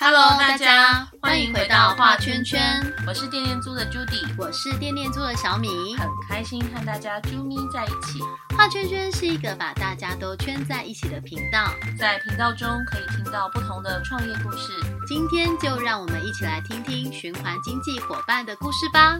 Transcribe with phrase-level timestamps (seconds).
[0.00, 8.20] Hello，大家欢迎回到画圈圈，我是电念猪的 Judy，我是电念猪的小米，很开心和大家啾咪在一起。
[8.56, 14.72] 画圈圈是一个把大家都圈在一起的频道，在频道中可以听到不同的创业故事。
[15.08, 19.18] 今天就让我们一起来听听循环经济伙伴的故事吧。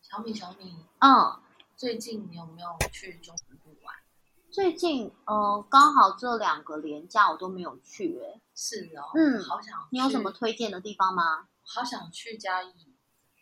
[0.00, 1.38] 小米，小米，嗯，
[1.76, 3.53] 最近你有没有去中南部玩？
[4.54, 9.88] 最近，呃，刚好这两个连假我都没有去，哎，是哦，嗯好想。
[9.90, 10.30] 你有什么？
[10.30, 11.48] 推荐的地方吗？
[11.64, 12.72] 好想去嘉义。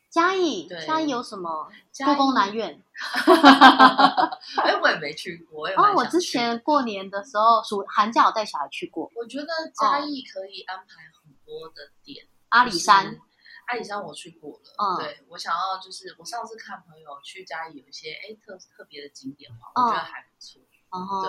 [0.09, 1.71] 嘉义，对嘉义有什么？
[2.07, 2.83] 故宫南院。
[4.65, 10.85] 哎，我也没去过，我也哦，我之前过年的时候，暑寒假我带小孩去过我觉得嘉义可以安排
[11.23, 12.27] 很多的点。
[12.49, 13.21] 阿里山。
[13.67, 20.27] 阿里山我去过了，嗯对我想要就是我上次看朋友去嘉义有一些哎特特别的景点嘛，嗯我觉得还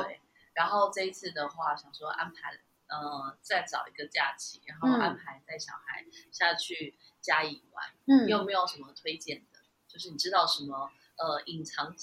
[0.03, 0.19] 对，
[0.53, 7.85] 然后这一次的话，想说安排呃再找一个假期，然后嗯安排带小孩下去嘉义玩。
[8.05, 9.59] 嗯你有没有什么推荐的？
[9.87, 11.95] 就是你知道什么呃隐藏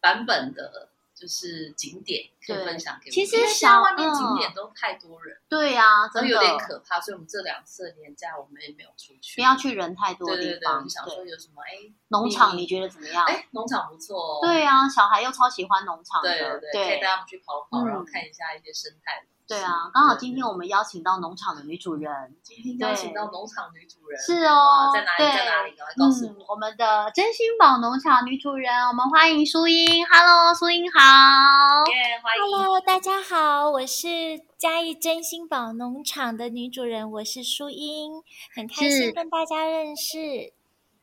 [0.00, 3.12] 版本的，就是景点可以分享给我？
[3.12, 10.84] 其实因为现在小外面嗯景点都太多人，对呀、真的有点可怕，所以我们这两次年假我们也没有出去，不要去人太多的地方。
[10.84, 13.24] 就想说，有什么哎农场你你觉得怎么样？
[13.24, 16.28] 哎农场不错哦，对啊，小孩又超喜欢农场的。
[16.28, 19.24] 对对对，可以带他们去跑跑，嗯然后看一下一些生态。
[19.48, 22.36] 对啊，刚好今天我们邀请到农场的女主人。
[22.42, 25.36] 今天邀请到农场女主人，是哦在哪里？
[25.36, 25.70] 在哪里？
[25.76, 26.54] 赶快告诉嗯，我。
[26.54, 30.04] 我们的真心宝农场女主人，我们欢迎淑英。
[30.04, 30.98] Hello，淑英好。
[31.86, 32.58] 耶，欢迎。
[32.58, 34.08] Hello，大家好，我是
[34.58, 38.14] 嘉义真心宝农场的女主人，我是淑英，
[38.52, 40.52] 很开心跟大家认识。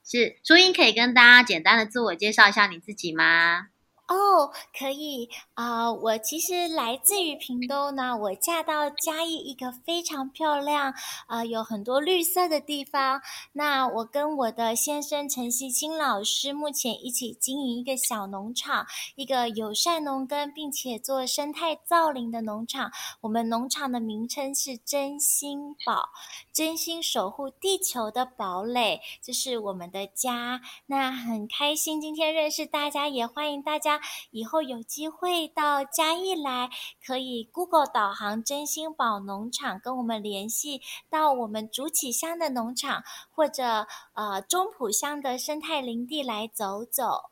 [0.03, 3.67] 是淑英，可以跟大家简单的自我介绍一下你自己吗？
[4.14, 10.94] 哦，可以啊、我其实来自于屏东呢，我嫁到嘉义一个非常漂亮
[11.25, 13.22] 啊、有很多绿色的地方。
[13.54, 22.92] 那我跟我的先生陈锡清老师目前一起经营一个小农场，一个友善农耕并且做生态造林的农场。
[23.21, 26.09] 我们农场的名称是真心宝，
[26.52, 30.61] 真心守护地球的堡垒，这是我们的家。
[30.86, 33.99] 那很开心今天认识大家，也欢迎大家
[34.31, 36.69] 以后有机会到嘉义来，
[37.05, 47.30] 可以 Google 导航真心宝农场跟我们联系，到我们竹崎乡的农场或者呃中埔乡的生态林地来走走。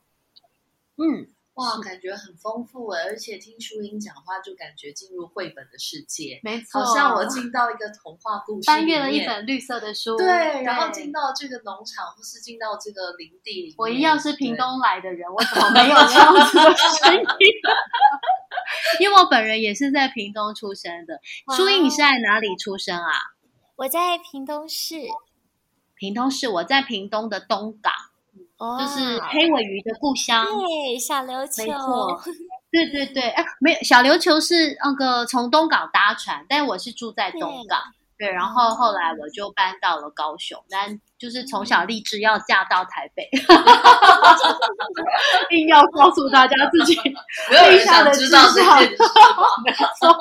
[0.97, 9.21] 嗯，哇，感觉很丰富哎，而且听淑英讲话就感觉进入绘本的世界，没错，好像我进到一个童话故事，翻阅了一。
[9.25, 10.17] 本绿色的书。
[10.17, 10.27] 对，
[10.63, 13.75] 然后进到这个农场，或是进到这个林地里。
[13.77, 17.47] 我一样是屏对东来的人，我怎么没有这样子的声音？
[18.99, 21.19] 因为我本人也是在屏东出生的。
[21.45, 23.11] 哇淑英，你是在哪里出生啊？
[23.75, 24.95] 我在屏东市，
[25.95, 27.93] 屏东市，我在屏东的东港，
[28.61, 30.45] 哦，就是黑尾鱼的故乡。
[30.45, 32.21] 对小琉球，没错。
[32.69, 37.79] 对对对，哎，没有小琉球是那个从东港搭船，但我是住在东港。
[38.21, 43.27] 对，然后后来我就搬到了高雄，但就是从小立志要嫁到台北，
[45.49, 46.95] 硬要告诉大家自己
[47.49, 49.07] 没有人想知道这件事吗？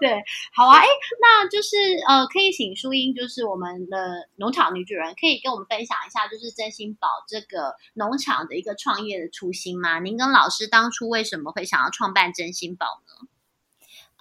[0.00, 0.22] 对，
[0.54, 0.84] 好啊，哎，
[1.18, 9.98] 那就是呃，可以请淑英，就是我们的农场女主人，可以跟我们分享一下，就是真心宝这个农场的一个创业的初心吗？
[9.98, 13.28] 您跟老师当初为什么会想要创办真心宝呢？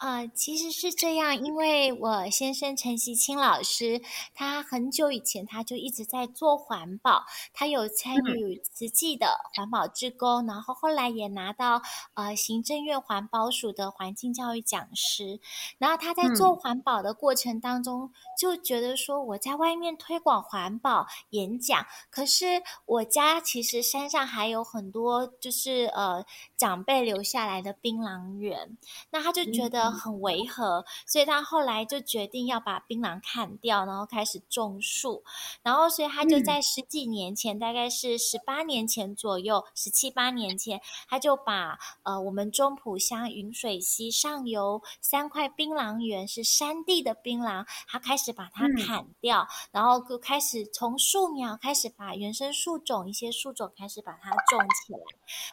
[0.02, 4.02] 呃，其实是这样，因为我先生陈锡清老师，
[4.34, 11.82] 他很久以前他就一直在做环保，他有参与慈济的环保志工，然后后来也拿到
[12.14, 15.42] 呃行政院环保署的环境教育讲师。
[15.78, 26.26] 然后他在做环保的过程当中，就觉得说我在外面推广环保演讲，可是我家其实山上还有很多就是呃
[26.60, 28.78] 长辈留下来的槟榔园。
[29.12, 35.24] 那他就觉得很违和，所以他后来就决定要把槟榔砍掉，然后开始种树。
[35.64, 55.00] 然后，所以他就在十几年前，大概是十八年前左右，十七八年前，他就把呃我们中埔乡云水溪上游三块槟榔园是山地的槟榔，他开始把它嗯砍掉，然后就开始从树苗开始把原生树种一些树种开始把它种起来。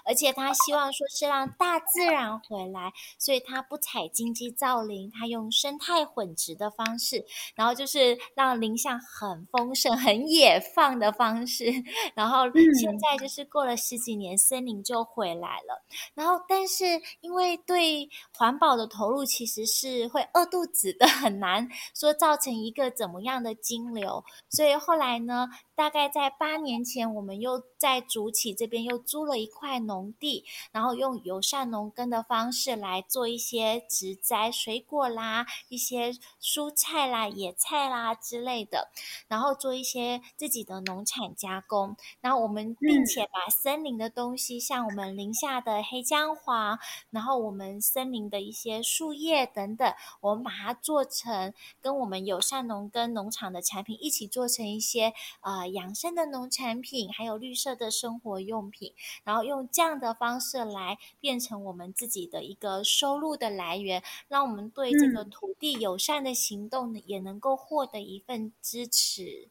[0.05, 11.67] 而且他希望说是让大自然回来，所以他不采经济造林，他用生态混植的方式，然后就是让林相很丰盛、 很野放的方式。
[12.15, 12.45] 然后
[12.81, 15.85] 现在就是过了十几年，森林就回来了。
[16.15, 16.85] 然后，但是
[17.21, 25.49] 因为对环保的投入其实是会饿肚子的，很难说造成一个怎么样的金流，所以后来呢？
[25.75, 36.13] 大概在八年前，我们又在竹崎这边又租了一块农地，然后用友善农耕的方式来做一些植栽、水果啦、一些
[36.43, 38.91] 蔬菜啦、野菜啦之类的，
[39.29, 41.97] 然后做一些自己的农产加工。
[42.21, 46.79] 然后我们并且把森林的东西，像我们林下的黑姜黄，
[47.11, 55.67] 然后我们森林的一些树叶等等，我们把它做成跟我们友善农耕农场的产品一起做成一些呃。
[55.77, 58.95] 养生的农产品，还有绿色的生活用品，
[59.25, 60.76] 然后用这样的方式来
[61.21, 69.49] 变成我们自己的一个收入的来源，让我们对这个土地友善的行动呢也能够获得一份支持。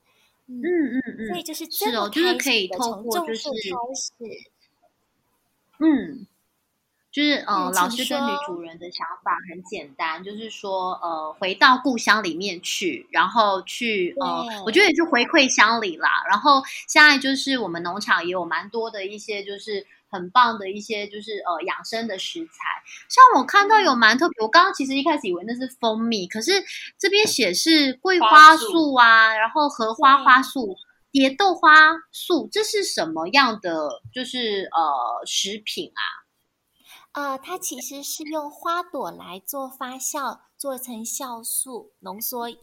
[0.47, 3.49] 嗯嗯嗯，所以就是是哦，就是可以透过就是
[5.79, 6.27] 嗯。
[7.11, 16.09] 就是呃，老师跟女主人的想法很简单，就是说呃，回到故乡里面去，然后去呃，我觉得也是回馈乡里啦。
[16.27, 22.53] 然后现在就是我们农场也有蛮多的一些，就是很棒的一些，就是呃养生的食材。
[23.09, 26.51] 像我看到有蛮特别，我刚刚其实一开始以为那是蜂蜜，可是
[26.97, 30.75] 这边写是桂花素啊，然后荷花花素、
[31.11, 36.01] 蝶豆花素，这是什么样的就是呃食品啊？
[37.11, 42.57] 呃，它其实是用花朵来做发酵，做成酵素浓缩液。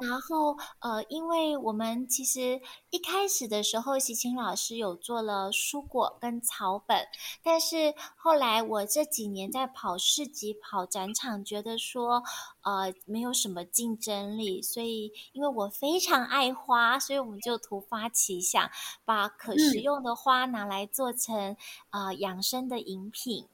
[0.00, 2.60] 然后，呃，因为我们其实
[2.90, 7.06] 一开始的时候，习琴老师有做了蔬果跟草本，
[7.42, 12.22] 但是后来我这几年在跑市集、跑展场，觉得说，
[12.62, 18.70] 呃，没有什么竞争力，所以因为我非常爱花，所以我们就突发奇想，
[19.04, 21.56] 把可食用的花拿来做成
[21.90, 23.46] 呃养生的饮品。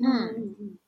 [0.00, 0.78] 嗯嗯嗯，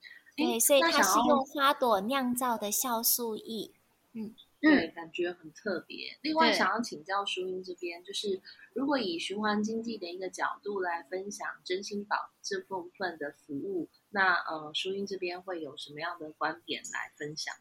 [0.45, 3.71] 对，所以它是用花朵酿造的酵素液，
[4.13, 6.17] 嗯，对，感觉很特别。
[6.21, 8.41] 另外，想要请教淑英这边，就是
[8.73, 17.53] 如果以循环经济的一个角度来分享真心宝这部分的服务，那呃，淑英这边会有什么样的观点来分享？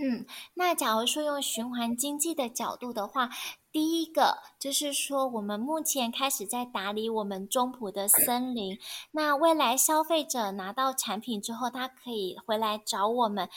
[0.00, 0.24] 嗯，
[0.54, 3.30] 那假如说用循环经济的角度的话，
[3.72, 8.78] 第一个就是说，我们目前开始在打理我们中埔的森林。
[9.10, 13.48] 那未来消费者拿到产品之后，他可以回来找我们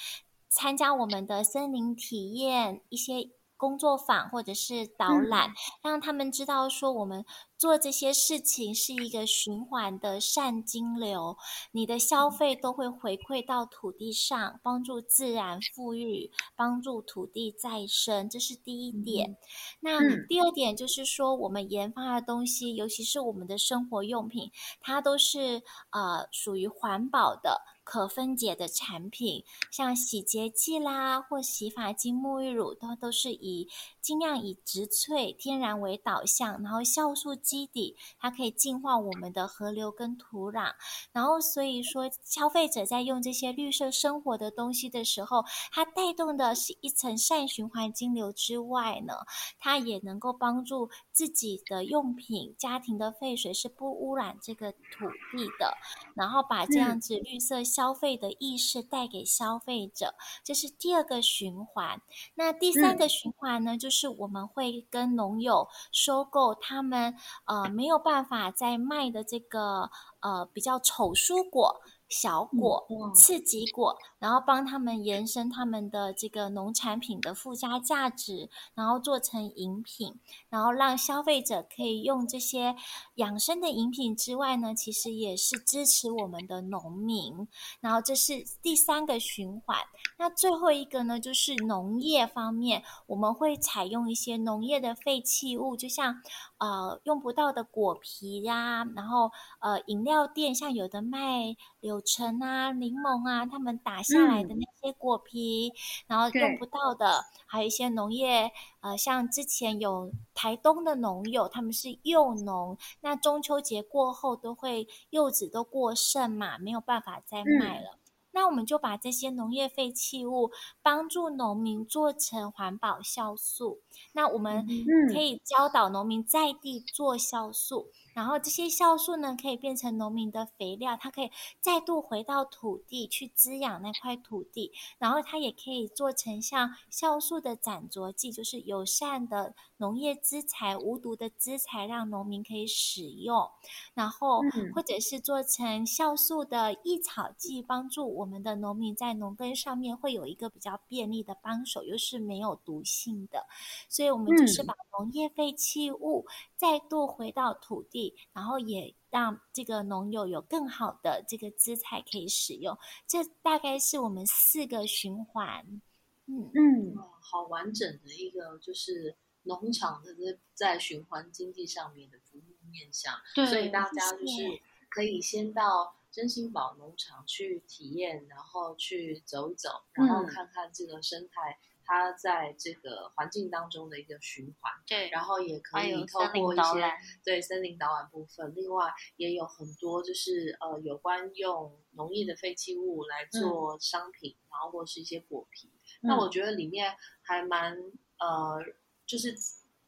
[0.49, 3.29] 参加我们的森林体验一些。
[3.61, 5.53] 工作坊或者是导览，
[5.83, 7.23] 让他们知道说我们
[7.62, 11.38] 做这些事情是一个循环的善金流，
[11.74, 19.38] 你的消费都会回馈到土地上，帮助自然富裕，帮助土地再生，这是第一点。
[19.81, 24.50] 那第二点就是说，我们研发的东西，尤其是我们的生活用品，
[24.80, 25.62] 它都是
[25.92, 27.62] 呃属于环保的。
[27.84, 33.68] 可分解的产品，像洗洁剂啦，或洗发精、沐浴乳，都都是以
[34.00, 40.71] 尽量以植萃、天然为导向，然后酵素基底，它可以净化我们的河流跟土壤。
[41.12, 49.15] 然后，所以说消费者在用这些绿色生活的东西的时候，它带动的是一层善循环金流之外呢，
[49.59, 55.75] 它也能够帮助自己的用品、家庭的废水是不污染这个土地的，
[56.15, 60.13] 然后把这样子绿色消消费的意识带给消费者，
[60.46, 62.00] 这是第二个循环。
[62.36, 63.75] 那第三个循环呢？
[63.75, 69.89] 就是我们会跟农友收购他们呃没有办法再卖的这个
[70.21, 71.81] 呃比较丑蔬果。
[72.12, 82.75] 小果、刺激果，然后帮他们延伸他们的这个农产品的附加价值，然后做成饮品，然后让消费者可以用这些
[83.15, 87.48] 养生的饮品之外呢，其实也是支持我们的农民。
[87.80, 89.77] 然后这是第三个循环。
[90.18, 96.22] 那最后一个呢，就是农业方面，我们会采用一些农业的废弃物，就像
[96.58, 102.01] 呃用不到的果皮呀，然后呃饮料店像有的卖柳。
[102.03, 105.71] 橙啊，柠檬啊，他们打下来的那些果皮，
[106.07, 117.97] 然后用不到的，还有一些农业，呃，像之前有台东的农友，他们是幼农，那中秋节过后都会柚子都过剩嘛，没有办法再卖了，
[118.31, 123.79] 那我们就把这些农业废弃物帮助农民做成环保酵素，
[124.13, 124.67] 那我们
[125.13, 127.91] 可以教导农民在地做酵素。
[128.13, 143.50] 然后这些酵素呢，可以变成农民的肥料，它可以再度回到土地去滋养那块土地，然后它也可以做成像酵素的斩着剂，就是友善的农业资材、无毒的资材，让农民可以使用。
[143.94, 144.41] 然后
[144.74, 153.46] 或者是做成酵素的抑草剂，帮助我们的农民在农耕上面会有一个比较便利的帮手，又是没有毒性的。
[153.89, 156.25] 所以，我们就是把农业废弃物
[156.56, 158.00] 再度回到土地，
[158.34, 162.77] 然后也让这个农友有更好的这个资材可以使用。
[163.08, 165.81] 这大概是我们四个循环。
[166.27, 173.13] 嗯嗯，好完整的一个就是农场的在在循环经济上面的服务面向。
[173.48, 181.60] 所以大家就是可以先到真心宝农场去体验，然后去走一走，然后看看这个生态。
[181.93, 186.89] 它在这个环境当中的一个循环，对，然后也可以透过一些
[187.21, 195.69] 对森林导览部分，另外也有很多就是呃有关用农业的废弃物来做商品，然后或是一些果皮。
[196.00, 197.75] 那我觉得里面还蛮
[198.19, 198.63] 呃，
[199.05, 199.36] 就是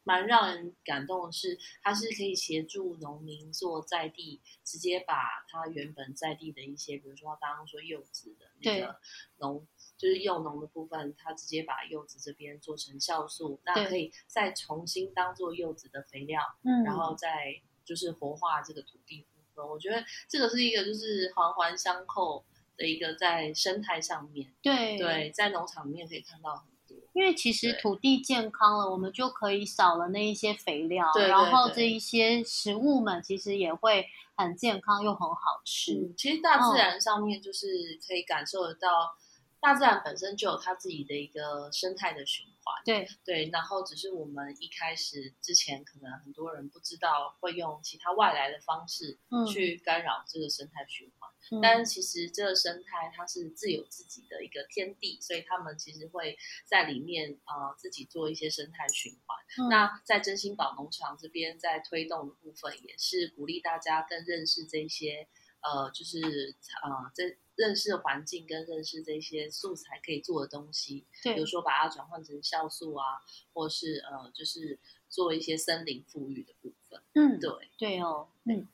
[0.02, 5.14] 蛮让人感动的是，它是可以协助农民做在地，直接把
[5.48, 9.00] 它原本在地的一些，比如说刚刚说柚子的那个
[9.38, 9.66] 农。
[10.04, 17.54] 就是幼农的部分，它直接把柚子这边做成酵素，那可以再重新当做柚子的肥料，嗯，然后再
[17.86, 19.66] 就是活化这个土地部分。
[19.66, 22.44] 我觉得这个是一个就是环环相扣
[22.76, 26.94] 的一个在生态上面，对对，在农场里面可以看到很多。
[27.14, 34.04] 因为其实土地健康了，我们就可以少了那一些肥料，然后这一些食物们其实也会
[34.36, 36.12] 很健康又很好吃。
[36.14, 37.66] 其实大自然上面就是
[38.06, 39.16] 可以感受得到。
[39.64, 49.18] 大自然本身就有它自己的一个生态的循环，对对，然后只是我们一开始之前可能很多人不知道会用其他外来的方式
[49.50, 59.70] 去干扰这个生态循环，但是其实这个生态它是自有自己的一个天地，所以他们其实会在里面啊自己做一些生态循环。
[59.70, 65.26] 那在真心宝农场这边在推动的部分，也是鼓励大家更认识这些
[65.64, 67.36] 呃，就是啊这。
[67.56, 74.76] 认识环境跟认识这些素材可以做的东西，对，比如说把它转换成酵素啊，或是呃，就是
[75.08, 77.00] 做一些森林富裕的部分。
[77.12, 78.66] 嗯，对，对哦，嗯。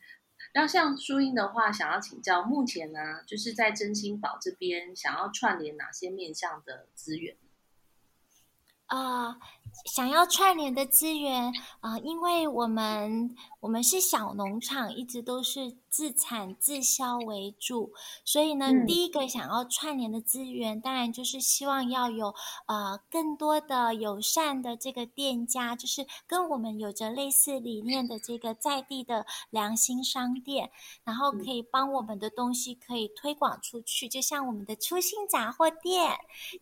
[0.54, 7.36] 那像淑英的话，想要请教，目前呢，就是在真心宝这边想要串联哪些面向的资源？
[8.86, 9.38] 啊，
[9.94, 15.76] 想要串联的资源啊，因为我们我们是小农场，一直都是。
[15.90, 17.92] 自产自销为主，
[18.24, 22.32] 所以呢，第一个想要串联的资源，当然就是希望要有
[22.66, 30.70] 呃更多的友善的这个店家，就是跟我们有着类似理念的这个在地的良心商店，
[31.02, 36.12] 然后可以帮我们的东西可以推广出去，就像我们的初心杂货店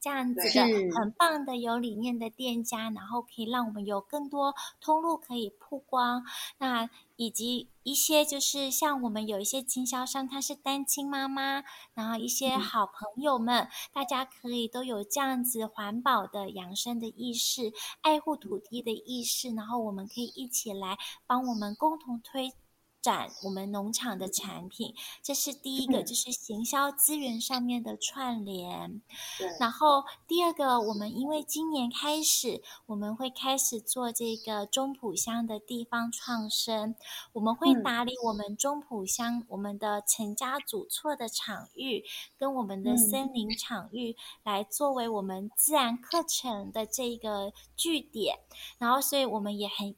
[0.00, 0.62] 这样子的
[0.98, 6.24] 很棒的有理念的店家，然后可以让我们有更多通路可以曝光。
[6.58, 11.62] 那以及一些就是像我们有一些经销商，他是单亲妈妈，
[11.94, 22.52] 然后一些好朋友们，大家可以都有这样子环保的养生的意识，爱护土地的意识，然后我们可以一起来帮我们共同推。
[23.00, 29.00] 展我们农场的产品，这是第一个，就是行销资源上面的串联。
[29.60, 36.94] 然后第二个，我们因为今年开始，我们会开始做这个中埔乡的地方创生，
[37.32, 42.04] 我们会打理我们中埔乡我们的陈家祖厝的场域，
[42.36, 48.40] 跟我们的森林场域，来作为我们自然课程的这个据点。
[48.78, 49.94] 然后，所以我们也很。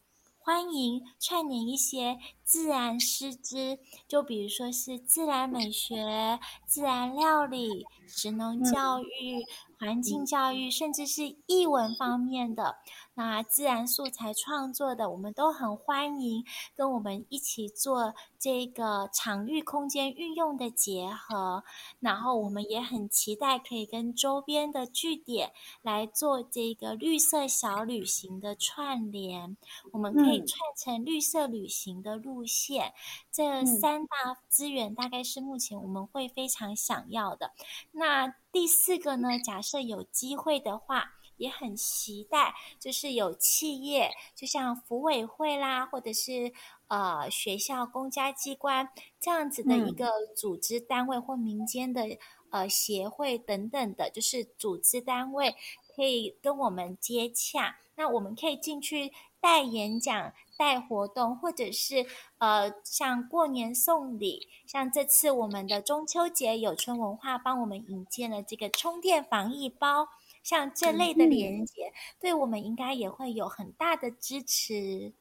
[0.50, 3.78] 欢迎串联一些自然师资，
[4.09, 9.47] 就比如说是自然美学、自然料理、职能教育。
[9.78, 12.76] 环境教育，甚至是译文方面的，
[13.20, 16.42] 那自然素材创作的，我们都很欢迎
[16.74, 21.62] 跟我们一起做这个场域空间运用的结合。
[21.98, 29.54] 然后我们也很期待可以跟周边的据点来做这个绿色小旅行的串联。
[29.92, 32.94] 我们可以串成绿色旅行的路线。
[33.30, 37.52] 这三大资源大概是目前我们会非常想要的。
[37.92, 39.38] 那第四个呢？
[39.38, 46.52] 假设有机会的话，也很期待，就是有企业，就像服委会啦，或者是
[46.87, 52.02] 呃学校、公家机关这样子的一个组织单位或民间的
[52.50, 55.56] 呃协会等等的，就是组织单位
[55.97, 60.32] 可以跟我们接洽，那我们可以进去带演讲。
[60.61, 62.04] 带活动，或者是
[62.37, 70.06] 呃像过年送礼，像这次我们的中秋节有春文化帮我们引荐了这个充电防疫包，
[70.42, 75.12] 像这类的连接，对我们应该也会有很大的支持。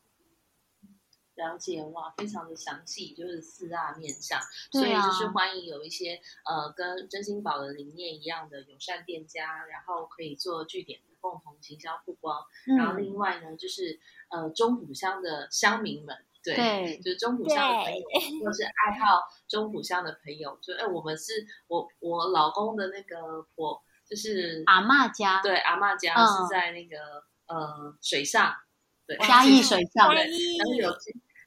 [1.35, 4.37] 了解哇，非常的详细，就是四大面向，
[4.73, 12.43] 所以就是欢迎有一些呃跟真心宝的理念一样的友善店家，然后可以做据点的共同行销曝光。
[12.77, 13.97] 然后另外呢，就是
[14.29, 18.01] 呃中埔乡的乡民们，对，就是中埔乡的朋友，
[18.43, 28.55] 或是爱好中埔乡的朋友，就哎，我们是我我老公的那个婆，就是阿妈家，对，阿妈家是在那个呃水上，
[29.05, 30.97] 对，嘉义水上，对，然后有。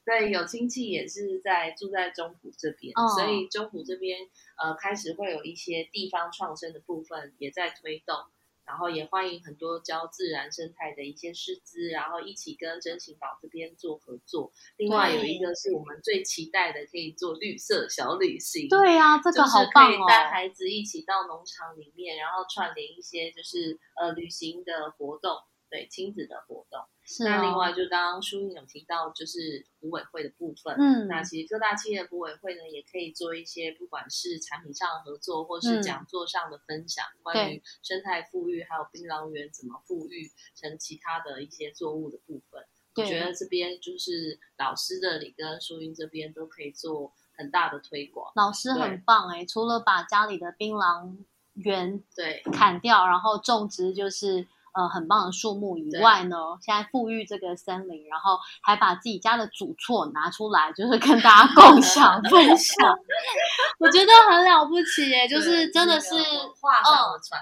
[0.05, 4.19] 对，有亲戚也是在住在中埔这边，所以中埔这边
[4.61, 8.17] 呃开始会有一些地方创生的部分也在推动，
[8.65, 14.53] 然后也欢迎很多教自然生态的一些师资，然后一起跟真情宝这边做合作。
[14.77, 18.69] 另外有一个是我们最期待的，可以做绿色小旅行。
[18.69, 20.07] 对呀，这个好棒哦！
[20.09, 25.37] 带孩子一起到农场里面，然后串联一些就是呃旅行的活动。
[25.73, 26.85] 对亲子的活动，
[27.25, 30.73] 那另外就刚刚书英有提到，就是股委会的部分。
[30.79, 42.65] 嗯，那其实各大企业股委会呢，也可以做一些不管是产品上的合作，或是讲座上的分享，关于生态富裕，还有槟榔园怎么富裕成其他的一些作物的部分。
[42.95, 48.33] 我觉得这边就是老师这里跟书英这边都可以做很大的推广。
[48.37, 51.17] 老师很棒哎，除了把家里的槟榔
[51.55, 54.47] 园对砍掉，然后种植就是。
[54.75, 62.99] 呃，很棒的树木以外呢，现在富裕这个森林，然后还把自己家的主错拿出来，就是跟大家共享 分享，
[63.79, 65.29] 我觉得很了不起耶！
[65.29, 66.49] 就是真的是嗯，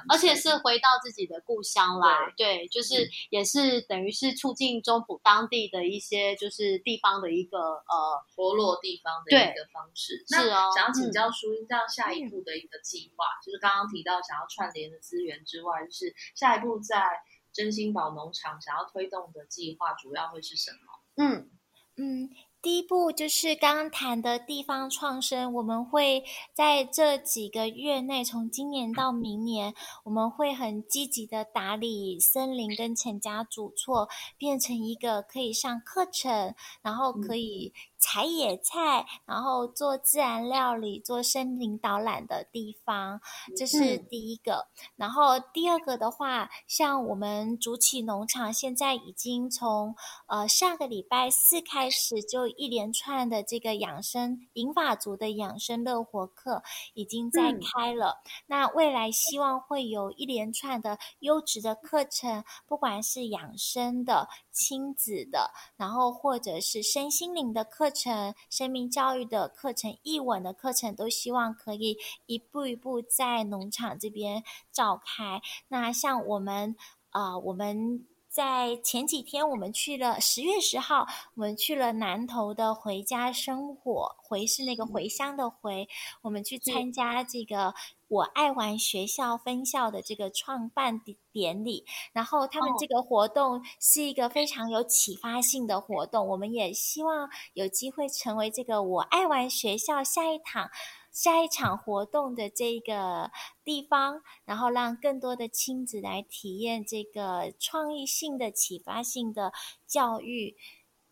[0.08, 10.24] 而且是回到自己的故乡来，对，就是也是等于是促进中埔当地的一些就是地方的一个呃活络地方的一个方式。
[10.26, 17.19] 是哦，想要请教淑英，这样下一步的一个计划，就是刚刚提到想要串联的资源之外，就是下一步在。
[17.52, 20.78] 真心宝农场想要推动的计划主要会是什么？
[21.16, 21.50] 嗯
[21.96, 22.30] 嗯，
[22.62, 34.08] 第一步就是刚刚谈的地方创生，我们会在这几个月内，从今年到明年，我们会很积极的打理森林跟陈家主厝，
[34.38, 37.74] 变成一个可以上课程，然后可以。
[38.00, 43.20] 采野菜，然后做自然料理、做森林导览的地方，
[43.54, 44.68] 这是第一个。
[44.96, 49.94] 然后第二个的话，像我们竹起农场现在已经从
[50.28, 56.62] 呃上个礼拜四开始，就一连串的这个养生银发族的养生乐活课
[56.94, 58.22] 已经在开了。
[58.46, 67.89] 那未来希望会有一连串的优质的课程，不管是养生的、亲子的，然后或者是身心灵的课。
[67.90, 75.42] 程生命教育的课程、译文的课程，都希望可以一步一步在农场这边召开。
[75.68, 76.76] 那像我们，
[77.10, 85.88] 呃，我们在前几天我们去了十月十号，我们去了南投的回家生活，回是那个回乡的回，
[86.22, 87.74] 我们去参加这个。
[88.10, 100.70] 我爱玩学校分校的这个创办典礼，然后他们这个活动是一个非常有启发性的活动，我们也希望有机会成为这个我爱玩学校下一场
[101.12, 103.30] 下一场活动的这个
[103.62, 109.52] 地方，然后让更多的亲子来体验这个创意性的启发性的
[109.86, 110.56] 教育，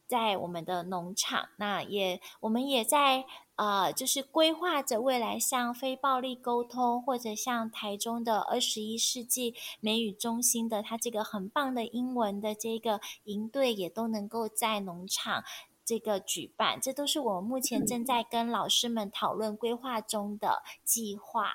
[0.09, 3.25] 在我们的农场，那也我们也在。
[3.59, 15.43] 呃，就是规划着未来，像非暴力沟通，或者像台中的二十一世纪美语中心的，它这个很棒的英文的这个营队，也都能够在农场
[15.85, 16.81] 这个举办。
[16.81, 21.55] 这都是我目前正在跟老师们讨论规划中的计划。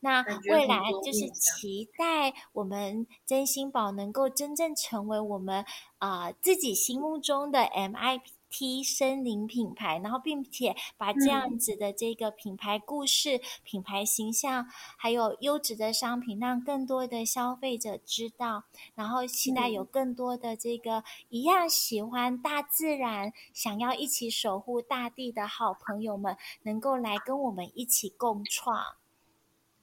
[0.00, 5.64] 那未来就是期待我们真心宝能够真正成为我们
[5.98, 8.22] 啊自己心目中的 MIP。
[8.56, 18.62] T 森林品牌，然后并且把这样子的这个品牌故事、品牌形象，还有优质的商品，让更多的消费者知道。
[18.94, 28.94] 然后期待有更多的这个一样喜欢大自然、想要一起守护大地的好朋友们，能够来跟我们一起共创。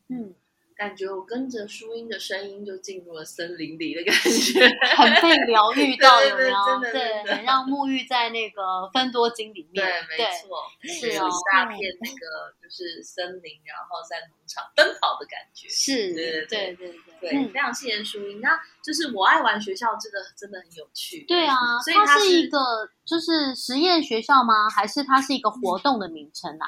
[0.07, 0.33] 嗯。
[0.81, 4.67] 感觉我跟着淑英的声音就进入了森林里的感觉，
[4.97, 6.91] 很被疗愈到，对有没有？
[6.91, 9.85] 对很让沐浴在那个芬多精里面。
[9.85, 11.19] 对，没错，是一
[11.51, 15.69] 大片那个就是森林，然后在农场奔跑的感觉。
[15.69, 18.41] 是，对对对对非常谢谢淑英。
[18.41, 21.23] 那就是我爱玩学校，这个真的很有趣。
[21.27, 22.57] 对啊，所以它是它是一个
[23.05, 24.67] 就是实验学校吗？
[24.67, 26.65] 还是它是一个活动的名称啊？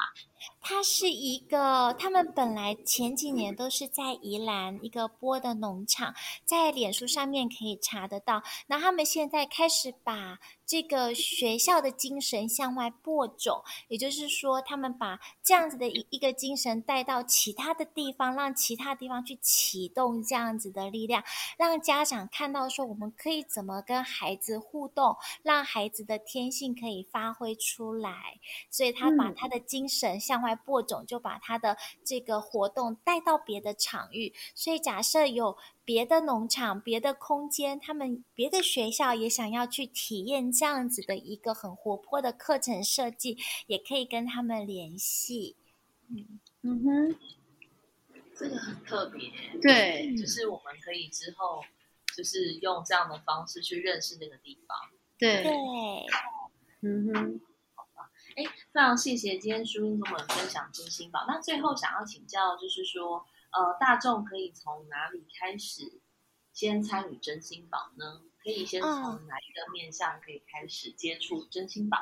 [0.60, 8.42] 它是一个，他们本来前几年都是在宜兰一个播的农场，在脸书上面可以查得到。
[8.66, 21.22] 那他们现在开始把这个学校的精神向外播种，也就是说，他们把这样子的一一个精神带到其他的地方，让其他地方去启动这样子的力量，
[21.56, 28.38] 让家长看到说，我们可以怎么跟孩子互动，让孩子的天性可以发挥出来。
[28.70, 34.32] 所以他把嗯他的精神向外播种，就把他的这个活动带到别的场域。
[34.54, 45.56] 所以假设有别的农场、别的空间，他们别的学校也想要去体验这样子的一个很活泼的课程设计，也可以跟他们联系。
[46.62, 47.16] 嗯哼，
[48.36, 51.62] 这个很特别，对就是我们可以之后
[52.16, 54.76] 就是用这样的方式去认识那个地方。
[55.18, 55.52] 对，对，
[56.80, 57.40] 嗯哼，
[58.36, 61.24] 哎，非常谢谢今天淑英跟我们分享真心宝。
[61.28, 66.00] 那最后想要请教，就是说，呃，大众可以从哪里开始
[66.52, 68.22] 先参与真心宝呢？
[68.42, 71.96] 可以先从哪一个面向可以开始接触真心宝？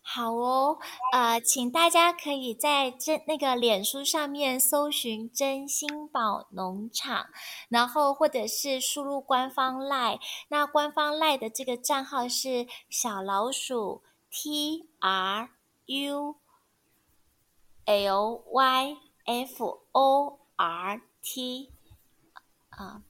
[0.00, 0.78] 好哦，
[1.12, 7.26] 呃，请大家可以在这那个脸书上面搜寻“真心宝农场”，
[7.68, 15.50] 然后或者是输入官方 line，那官方 line 的这个账号是小老鼠 T R
[15.84, 16.36] U
[17.84, 18.96] L Y
[19.26, 21.70] F O R T
[22.70, 23.00] 啊，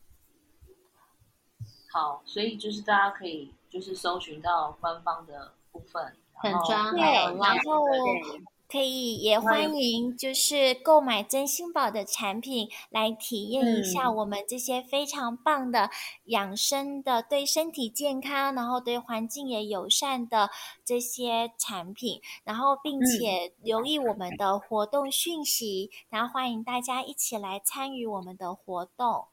[1.90, 7.02] 好，所以就是大家可以就是搜寻到官方的部分，粉然后对，
[7.38, 15.90] 然后对可以也欢迎，就是购买真心宝的产品来体验一下嗯我们这些非常棒的
[16.24, 20.50] 养生的、对身体健康，然后对环境也友善的
[20.84, 29.24] 这些产品，然后并且留意我们的活动讯息，然后欢迎大家一起来参与我们的活动。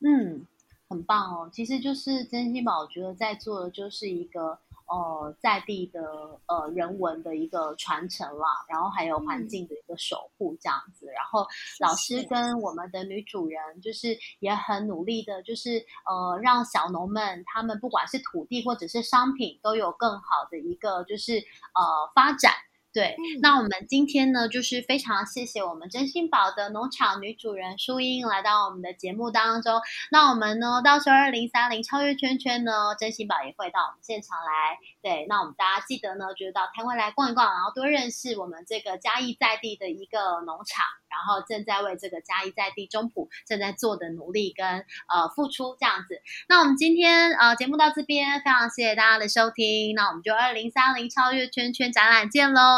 [0.00, 0.46] 嗯，
[0.88, 1.50] 很棒哦。
[1.52, 6.00] 其实就是真心宝，我觉得在做的就是一个呃在地的
[6.46, 11.06] 呃人文的一个传承啦，然后还有环境的一个守护这样子。
[11.06, 11.46] 然后
[11.80, 21.38] 老师跟我们的女主人就是也很努力的，就是呃让小农们他们不管是土地或者是商品都有更好的一个就是
[21.74, 22.52] 呃发展。
[22.92, 29.80] 对，嗯那我们今天呢，就是非常谢谢我们真心宝的农场女主人淑英来到我们的节目当中。
[30.10, 34.78] 那我们呢，到时候二零三零超越圈圈呢，真心宝也会到我们现场来。
[35.02, 44.66] 对，那我们大家记得呢，就是到摊位来逛一逛，然后多认识我们这个嘉义在地的一个农场，然后正在为这个嘉义在地中埔正在做的努力跟
[45.08, 46.20] 呃付出这样子。
[46.48, 52.77] 那我们今天呃节目到这边，非常谢谢大家的收听，那我们就二零三零超越圈圈展览见喽，